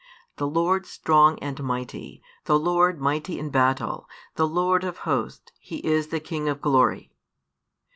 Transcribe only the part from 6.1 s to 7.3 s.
King of Glory.